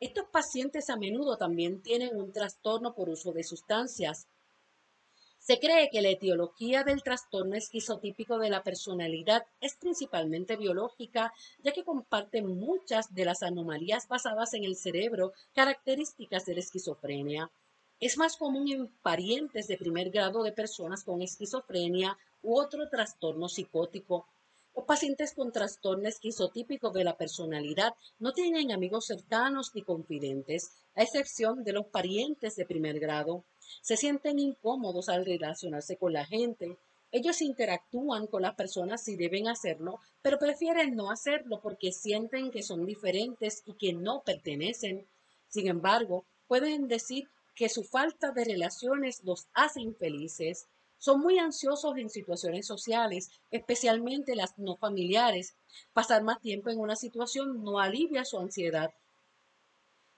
[0.00, 4.26] Estos pacientes a menudo también tienen un trastorno por uso de sustancias.
[5.38, 11.72] Se cree que la etiología del trastorno esquizotípico de la personalidad es principalmente biológica, ya
[11.72, 17.50] que comparte muchas de las anomalías basadas en el cerebro características de la esquizofrenia.
[18.00, 23.48] Es más común en parientes de primer grado de personas con esquizofrenia u otro trastorno
[23.48, 24.26] psicótico.
[24.74, 31.02] Los pacientes con trastorno esquizotípico de la personalidad no tienen amigos cercanos ni confidentes, a
[31.02, 33.44] excepción de los parientes de primer grado.
[33.82, 36.78] Se sienten incómodos al relacionarse con la gente.
[37.12, 42.62] Ellos interactúan con las personas si deben hacerlo, pero prefieren no hacerlo porque sienten que
[42.62, 45.06] son diferentes y que no pertenecen.
[45.48, 50.68] Sin embargo, pueden decir que su falta de relaciones los hace infelices.
[51.00, 55.56] Son muy ansiosos en situaciones sociales, especialmente las no familiares.
[55.94, 58.92] Pasar más tiempo en una situación no alivia su ansiedad.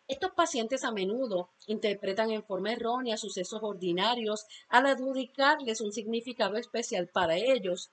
[0.09, 7.07] Estos pacientes a menudo interpretan en forma errónea sucesos ordinarios al adjudicarles un significado especial
[7.07, 7.92] para ellos.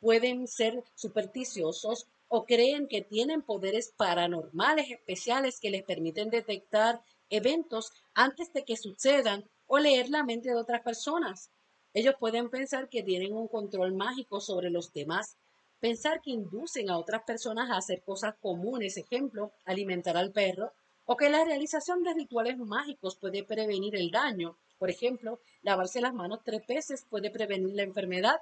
[0.00, 7.92] Pueden ser supersticiosos o creen que tienen poderes paranormales especiales que les permiten detectar eventos
[8.14, 11.50] antes de que sucedan o leer la mente de otras personas.
[11.92, 15.36] Ellos pueden pensar que tienen un control mágico sobre los demás,
[15.80, 20.72] pensar que inducen a otras personas a hacer cosas comunes, ejemplo, alimentar al perro,
[21.04, 24.56] o que la realización de rituales mágicos puede prevenir el daño.
[24.78, 28.40] Por ejemplo, lavarse las manos tres veces puede prevenir la enfermedad.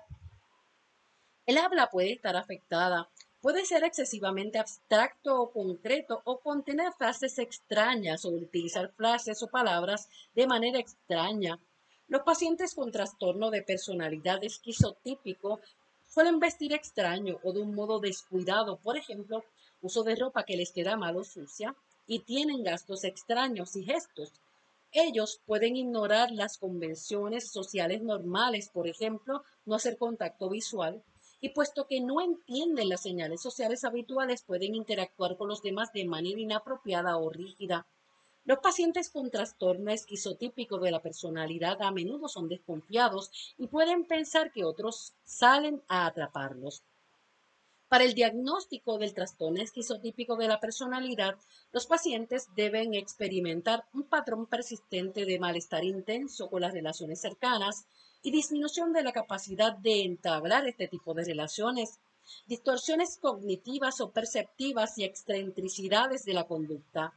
[1.47, 3.09] El habla puede estar afectada
[3.41, 10.09] Puede ser excesivamente abstracto o concreto o contener frases extrañas o utilizar frases o palabras
[10.35, 11.61] de manera extraña.
[12.09, 15.61] Los pacientes con trastorno de personalidad esquizotípico
[16.09, 19.45] suelen vestir extraño o de un modo descuidado, por ejemplo,
[19.83, 24.33] uso de ropa que les queda mal o sucia, y tienen gastos extraños y gestos.
[24.91, 31.03] Ellos pueden ignorar las convenciones sociales normales, por ejemplo, no hacer contacto visual,
[31.43, 36.07] y puesto que no entienden las señales sociales habituales, pueden interactuar con los demás de
[36.07, 37.87] manera inapropiada o rígida.
[38.49, 44.53] Los pacientes con trastorno esquizotípico de la personalidad a menudo son desconfiados y pueden pensar
[44.53, 46.83] que otros salen a atraparlos.
[47.91, 51.37] Para el diagnóstico del trastorno esquizotípico de la personalidad,
[51.73, 57.85] los pacientes deben experimentar un patrón persistente de malestar intenso con las relaciones cercanas
[58.23, 62.01] y disminución de la capacidad de entablar este tipo de relaciones,
[62.47, 67.13] distorsiones cognitivas o perceptivas y excentricidades de la conducta.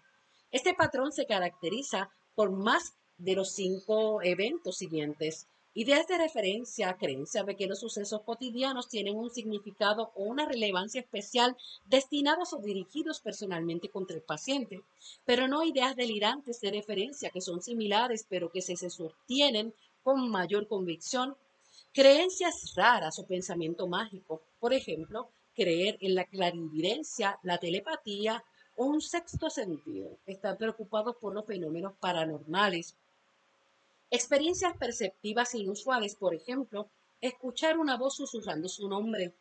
[0.51, 7.43] Este patrón se caracteriza por más de los cinco eventos siguientes Ideas de referencia, creencia
[7.45, 13.21] de que los sucesos cotidianos tienen un significado o una relevancia especial destinados o dirigidos
[13.21, 14.83] personalmente contra el paciente,
[15.23, 20.67] pero no ideas delirantes de referencia que son similares pero que se, sostienen con mayor
[20.67, 21.37] convicción.
[21.93, 28.43] Creencias raras o pensamiento mágico, por ejemplo, creer en la clarividencia, la telepatía
[28.85, 30.17] un sexto sentido.
[30.25, 32.95] Estar preocupados por los fenómenos paranormales
[34.13, 36.89] Experiencias perceptivas inusuales, por ejemplo,
[37.21, 39.33] escuchar una voz susurrando su nombre.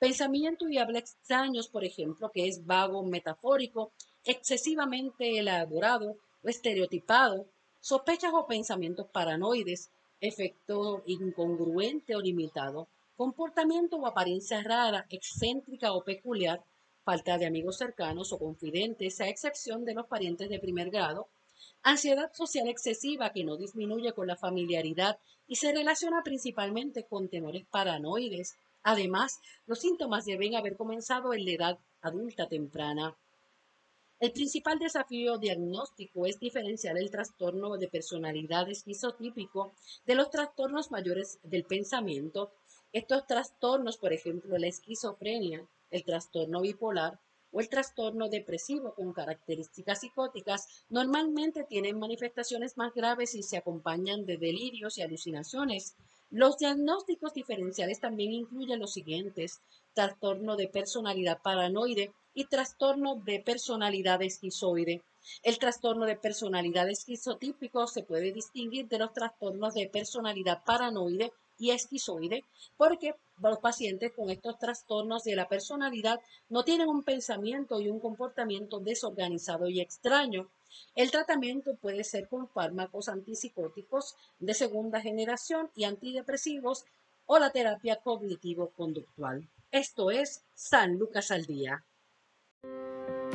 [0.00, 3.92] Pensamiento y habla extraños, por ejemplo, que es vago, metafórico,
[4.24, 7.46] excesivamente elaborado o estereotipado.
[7.80, 12.88] Sospechas o pensamientos paranoides, efecto incongruente o limitado.
[13.16, 16.64] Comportamiento o apariencia rara, excéntrica o peculiar.
[17.08, 21.28] Falta de amigos cercanos o confidentes, a excepción de los parientes de primer grado
[21.82, 27.64] Ansiedad social excesiva que no disminuye con la familiaridad y se relaciona principalmente con temores
[27.70, 28.58] paranoides.
[28.82, 33.16] Además, los síntomas deben haber comenzado en la edad adulta temprana.
[34.20, 39.72] El principal desafío diagnóstico es diferenciar el trastorno de personalidad esquizotípico
[40.04, 42.52] de los trastornos mayores del pensamiento.
[42.92, 47.18] Estos trastornos, por ejemplo, la esquizofrenia, el trastorno bipolar,
[47.50, 54.26] o el trastorno depresivo con características psicóticas normalmente tienen manifestaciones más graves y se acompañan
[54.26, 55.96] de delirios y alucinaciones.
[56.30, 59.60] Los diagnósticos diferenciales también incluyen los siguientes,
[59.94, 65.02] trastorno de personalidad paranoide y trastorno de personalidad esquizoide.
[65.42, 71.70] El trastorno de personalidad esquizotípico se puede distinguir de los trastornos de personalidad paranoide y
[71.70, 72.44] esquizoide,
[72.76, 78.00] porque los pacientes con estos trastornos de la personalidad no tienen un pensamiento y un
[78.00, 80.48] comportamiento desorganizado y extraño.
[80.94, 86.84] El tratamiento puede ser con fármacos antipsicóticos de segunda generación y antidepresivos
[87.26, 89.48] o la terapia cognitivo-conductual.
[89.70, 91.84] Esto es San Lucas al Día.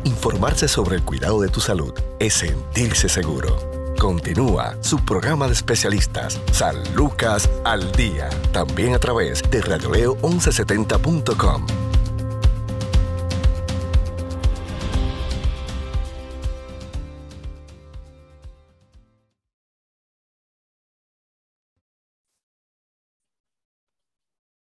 [0.03, 3.72] Informarse sobre el cuidado de tu salud es sentirse seguro.
[4.03, 11.67] Continúa su programa de especialistas, San Lucas al Día, también a través de radioleo1170.com.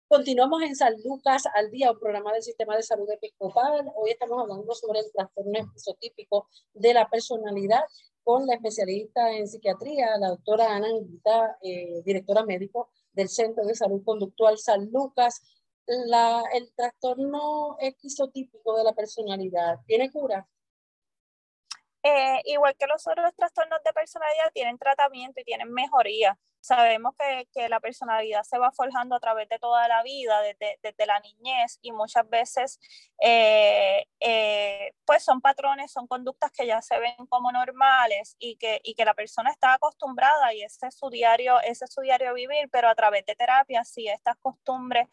[0.08, 3.92] Continuamos en San Lucas al día, un programa del Sistema de Salud Episcopal.
[3.96, 7.86] Hoy estamos hablando sobre el trastorno episotípico de la personalidad
[8.26, 13.76] con la especialista en psiquiatría, la doctora Ana Anguita, eh, directora médico del Centro de
[13.76, 15.42] Salud Conductual San Lucas.
[15.86, 20.50] La, el trastorno esquizotípico de la personalidad, ¿tiene cura?
[22.08, 26.38] Eh, igual que los otros trastornos de personalidad, tienen tratamiento y tienen mejoría.
[26.60, 30.78] Sabemos que, que, la personalidad se va forjando a través de toda la vida, desde,
[30.84, 32.80] desde la niñez, y muchas veces
[33.20, 38.82] eh, eh, pues son patrones, son conductas que ya se ven como normales y que,
[38.84, 42.36] y que la persona está acostumbrada y ese es su diario, ese es su diario
[42.36, 45.08] vivir, pero a través de terapia, sí, estas costumbres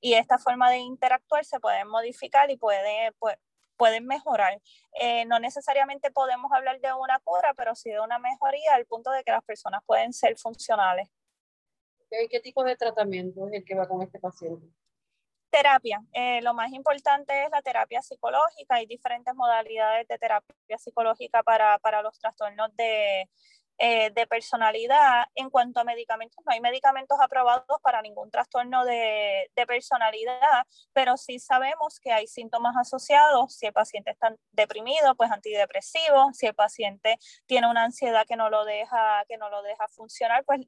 [0.00, 3.36] y esta forma de interactuar se pueden modificar y puede, pues,
[3.76, 4.60] pueden mejorar.
[5.00, 9.10] Eh, no necesariamente podemos hablar de una cura, pero sí de una mejoría al punto
[9.10, 11.08] de que las personas pueden ser funcionales.
[12.08, 14.66] ¿Qué tipo de tratamiento es el que va con este paciente?
[15.50, 16.02] Terapia.
[16.12, 18.76] Eh, lo más importante es la terapia psicológica.
[18.76, 23.28] Hay diferentes modalidades de terapia psicológica para, para los trastornos de,
[23.78, 25.26] eh, de personalidad.
[25.34, 31.16] En cuanto a medicamentos, no hay medicamentos aprobados para ningún trastorno de, de, personalidad, pero
[31.16, 33.54] sí sabemos que hay síntomas asociados.
[33.54, 36.32] Si el paciente está deprimido, pues antidepresivo.
[36.32, 40.44] Si el paciente tiene una ansiedad que no lo deja, que no lo deja funcionar,
[40.44, 40.60] pues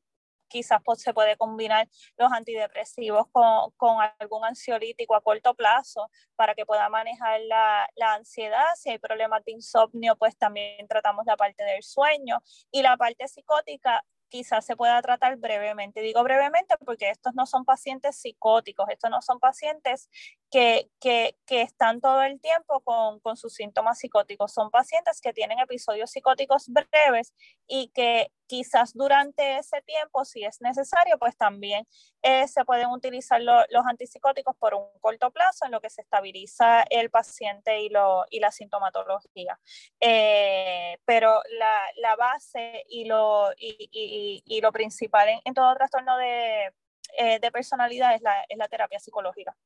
[0.48, 6.54] quizás pues, se puede combinar los antidepresivos con, con, algún ansiolítico a corto plazo para
[6.54, 8.66] que pueda manejar la, la, ansiedad.
[8.76, 13.28] Si hay problemas de insomnio, pues también tratamos la parte del sueño y la parte
[13.28, 16.00] psicótica quizás se pueda tratar brevemente.
[16.00, 20.08] Digo brevemente porque estos no son pacientes psicóticos, estos no son pacientes
[20.50, 24.52] que, que, están todo el tiempo con, con, sus síntomas psicóticos.
[24.52, 27.34] Son pacientes que tienen episodios psicóticos breves
[27.66, 31.86] y que quizás durante ese tiempo, si es necesario, pues también
[32.22, 36.00] eh, se pueden utilizar lo, los antipsicóticos por un corto plazo en lo que se
[36.00, 39.58] estabiliza el paciente y, lo, y la sintomatología.
[40.00, 46.16] Eh, pero la, la, base y lo, y, y lo principal en, en, todo trastorno
[46.16, 46.72] de,
[47.16, 49.56] eh, de personalidad es la, es la terapia psicológica.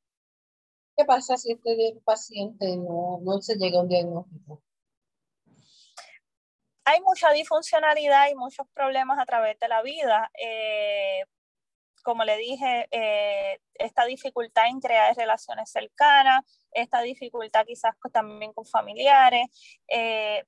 [0.96, 4.62] ¿Qué pasa si este paciente no, no se llega a un diagnóstico?
[6.84, 10.30] Hay mucha disfuncionalidad y muchos problemas a través de la vida.
[10.34, 11.24] Eh,
[12.02, 18.66] como le dije, eh, esta dificultad en crear relaciones cercanas, esta dificultad quizás también con
[18.66, 19.46] familiares.
[19.88, 20.44] Eh,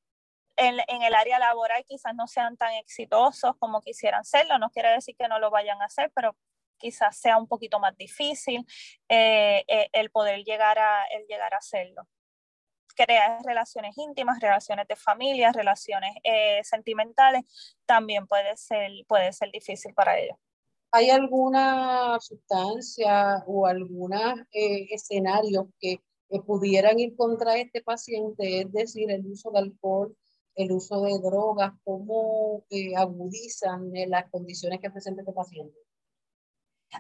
[0.56, 4.58] en, en, el área laboral quizás no sean tan exitosos como quisieran serlo.
[4.58, 6.36] No quiere decir que no lo vayan a hacer, pero
[6.78, 8.66] quizás sea un poquito más difícil
[9.08, 12.02] eh, eh, el poder llegar a, el llegar a hacerlo.
[12.96, 17.42] Crear relaciones íntimas, relaciones de familia, relaciones eh, sentimentales,
[17.86, 20.36] también puede ser, puede ser difícil para ellos.
[20.92, 25.98] ¿Hay alguna sustancia o algunos escenarios que
[26.46, 28.60] pudieran ir contra este paciente?
[28.60, 30.16] Es decir, el uso de alcohol,
[30.54, 32.64] el uso de drogas, ¿cómo
[32.96, 35.76] agudizan las condiciones que presenta este paciente?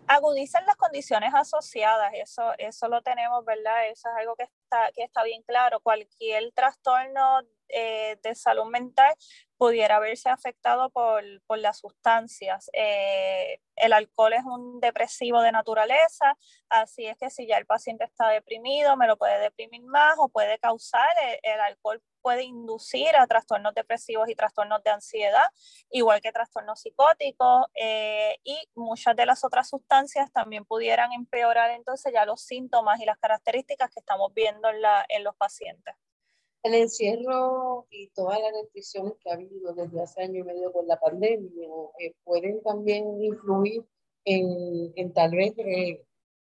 [0.06, 3.88] Agudizan las condiciones asociadas, eso, eso lo tenemos, ¿verdad?
[3.88, 5.80] Eso es algo que está, que está bien claro.
[5.80, 7.42] Cualquier trastorno
[7.74, 9.14] eh, de salud mental
[9.56, 12.70] pudiera verse afectado por, por las sustancias.
[12.72, 16.36] Eh, el alcohol es un depresivo de naturaleza,
[16.68, 20.28] así es que si ya el paciente está deprimido, me lo puede deprimir más o
[20.28, 25.44] puede causar, el, el alcohol puede inducir a trastornos depresivos y trastornos de ansiedad,
[25.90, 32.14] igual que trastornos psicóticos, eh, y muchas de las otras sustancias también pudieran empeorar entonces
[32.14, 35.94] ya los síntomas y las características que estamos viendo en, la, en los pacientes.
[36.64, 40.88] El encierro y todas las restricciones que ha habido desde hace año y medio con
[40.88, 41.68] la pandemia
[42.00, 43.84] eh, pueden también influir
[44.24, 46.02] en, tal vez eh,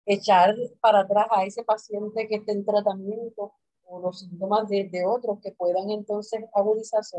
[0.04, 3.54] echar para atrás a ese paciente que esté en tratamiento
[3.84, 7.16] o los síntomas de otros que puedan entonces agudizarse.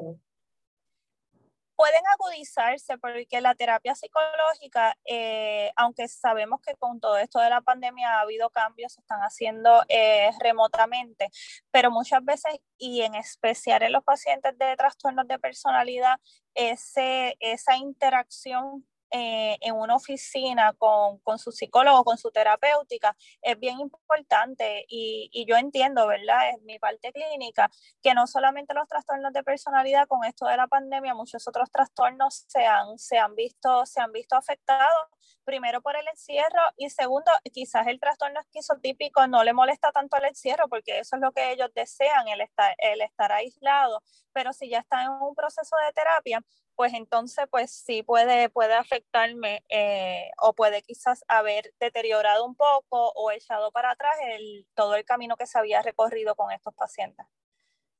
[1.76, 7.62] Pueden agudizarse porque la terapia psicológica, eh, aunque sabemos que con todo esto de la
[7.62, 11.30] pandemia ha habido cambios, se están haciendo eh, remotamente,
[11.72, 16.18] pero muchas veces, y en especial en los pacientes de trastornos de personalidad,
[16.54, 23.60] ese, esa interacción eh, en una oficina con, con, su psicólogo, con su terapéutica, es
[23.60, 26.50] bien importante y, y, yo entiendo, ¿verdad?
[26.50, 27.70] Es mi parte clínica,
[28.02, 32.46] que no solamente los trastornos de personalidad con esto de la pandemia, muchos otros trastornos
[32.48, 35.06] se han, se han, visto, se han visto afectados,
[35.44, 40.26] primero por el encierro y segundo, quizás el trastorno esquizotípico no le molesta tanto el
[40.26, 44.70] encierro porque eso es lo que ellos desean, el estar, el estar aislado, pero si
[44.70, 46.42] ya están en un proceso de terapia,
[46.76, 53.12] pues entonces pues sí puede, puede afectarme eh, o puede quizás haber deteriorado un poco
[53.16, 57.26] o echado para atrás el, todo el camino que se había recorrido con estos pacientes.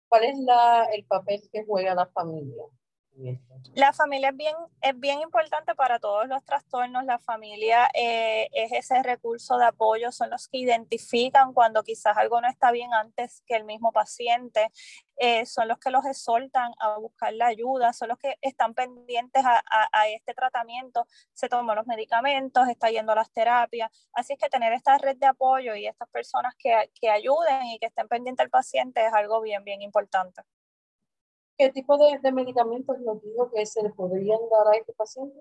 [0.08, 2.64] ¿Cuál es la, el papel que juega la familia?
[3.76, 7.06] La familia es bien, es bien importante para todos los trastornos.
[7.06, 12.42] La familia eh, es ese recurso de apoyo, son los que identifican cuando quizás algo
[12.42, 14.72] no está bien antes que el mismo paciente,
[15.18, 19.44] eh, son los que los exhortan a buscar la ayuda, son los que están pendientes
[19.46, 23.92] a, a, este tratamiento, se toman los medicamentos, está yendo a las terapias.
[24.14, 27.80] Así es que tener esta red de apoyo y estas personas que, que ayuden y
[27.80, 30.42] que estén pendientes al paciente es algo bien, bien importante.
[31.58, 35.40] ¿Qué tipo de, medicamentos nos digo que se le podrían dar a este paciente?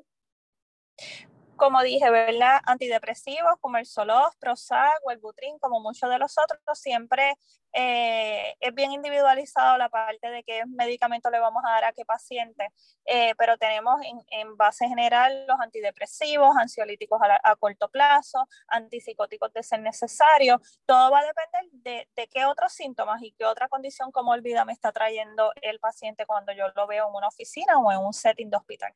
[1.62, 2.60] Como dije, ¿verdad?
[2.66, 7.36] Antidepresivos como el Zoloft, Prozac o el Butrin, como muchos de los otros, siempre
[7.72, 12.04] eh, es bien individualizado la parte de qué medicamento le vamos a dar a qué
[12.04, 12.66] paciente,
[13.04, 19.52] eh, pero tenemos en, en, base general los antidepresivos, ansiolíticos a, a, corto plazo, antipsicóticos
[19.52, 23.68] de ser necesario, todo va a depender de, de qué otros síntomas y qué otra
[23.68, 27.78] condición como olvida me está trayendo el paciente cuando yo lo veo en una oficina
[27.78, 28.92] o en un setting de hospital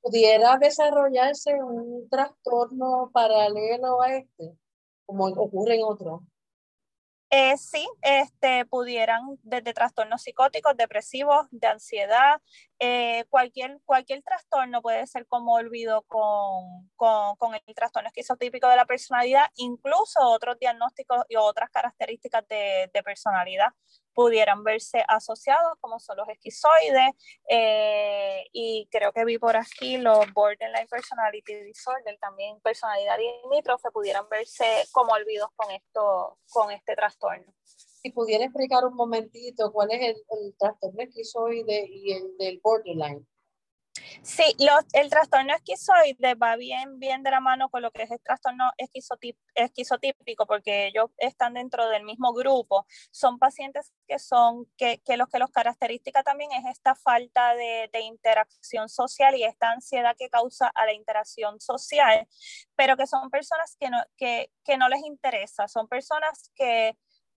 [0.00, 4.56] pudiera desarrollarse un trastorno paralelo a este,
[5.04, 6.20] como ocurre en otros.
[7.30, 12.40] Eh, sí, este, pudieran desde trastornos psicóticos, depresivos, de ansiedad,
[12.78, 18.76] eh, cualquier, cualquier trastorno puede ser como olvido con, con, con, el trastorno esquizotípico de
[18.76, 23.70] la personalidad, incluso otros diagnósticos y otras características de, de personalidad
[24.16, 27.10] pudieran verse asociados, como son los esquizoides,
[27.50, 34.26] eh, y creo que vi por aquí los borderline personality disorder, también personalidad limítrofe, pudieran
[34.30, 37.52] verse como olvidos con, esto, con este trastorno.
[37.62, 43.26] Si pudiera explicar un momentito cuál es el trastorno esquizoide y el del borderline.
[44.22, 44.56] Sí,
[44.92, 48.70] el trastorno esquizoide va bien, bien de la mano con lo que es el trastorno
[49.54, 52.86] esquizotípico, porque ellos están dentro del mismo grupo.
[53.10, 57.88] Son pacientes que son, que, que los que los característica también es esta falta de,
[57.92, 62.26] de, interacción social y esta ansiedad que causa a la interacción social,
[62.74, 66.96] pero que son personas que no, que, que no les interesa, son personas que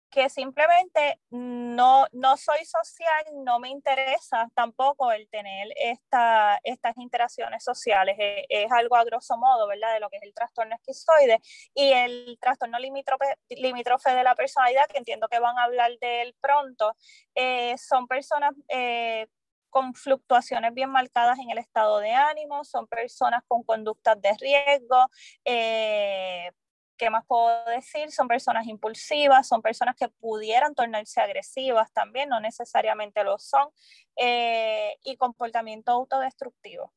[0.09, 7.63] que simplemente no, no soy social, no me interesa tampoco el tener esta, estas interacciones
[7.63, 8.15] sociales.
[8.17, 9.93] Es, es, algo a grosso modo, ¿verdad?
[9.93, 11.41] De lo que es el trastorno esquizoide
[11.73, 16.21] y el trastorno limítrofe, limítrofe de la personalidad, que entiendo que van a hablar de
[16.23, 16.95] él pronto,
[17.35, 19.27] eh, son personas eh,
[19.69, 25.05] con fluctuaciones bien marcadas en el estado de ánimo, son personas con conductas de riesgo,
[25.45, 26.51] eh,
[26.99, 28.11] ¿qué más puedo decir?
[28.11, 33.69] Son personas impulsivas, son personas que pudieran tornarse agresivas también, no necesariamente lo son,
[34.17, 36.93] eh, y comportamiento autodestructivo.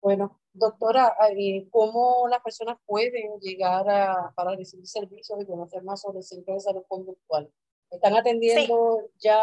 [0.00, 6.00] Bueno, doctora, eh, ¿cómo las personas pueden llegar a, para recibir servicios y conocer más
[6.00, 7.52] sobre el centro de salud conductual?
[7.90, 9.40] ¿Están atendiendo ya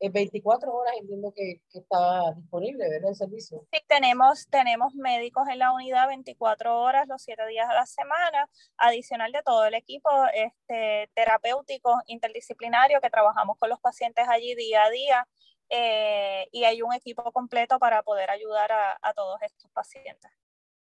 [0.00, 3.10] 24 horas entiendo que, que, está disponible, ¿verdad?
[3.10, 3.66] El servicio.
[3.72, 8.48] Sí, tenemos, tenemos médicos en la unidad 24 horas los 7 días a la semana,
[8.76, 14.84] adicional de todo el equipo este, terapéutico interdisciplinario que trabajamos con los pacientes allí día
[14.84, 15.28] a día
[15.68, 20.30] eh, y hay un equipo completo para poder ayudar a, a todos estos pacientes.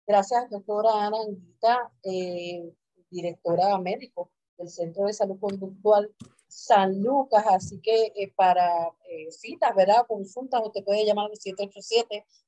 [0.08, 2.74] Gracias, doctora Ana Anguita, eh,
[3.10, 6.14] directora médico del Centro de Salud Conductual
[6.56, 10.06] San Lucas, así que eh, para eh, citas, ¿verdad?
[10.08, 11.38] Consultas, usted puede llamar al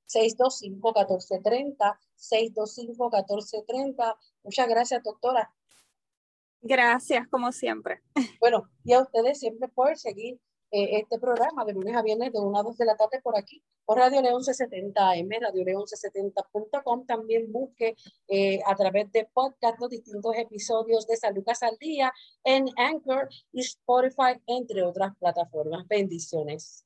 [0.07, 4.15] 787-625-1430, 625-1430.
[4.43, 5.51] Muchas gracias, doctora.
[6.61, 8.03] Gracias, como siempre.
[8.39, 10.39] Bueno, y a ustedes siempre por seguir
[10.77, 13.37] eh, este programa de lunes a viernes de 1 a 2 de la tarde por
[13.37, 17.05] aquí, por Radio León 70 AM, Radio León 70.com.
[17.05, 17.95] También busque
[18.27, 22.11] eh, a través de podcast los distintos episodios de San Lucas al Día
[22.43, 25.87] en Anchor y Spotify, entre otras plataformas.
[25.87, 26.85] Bendiciones.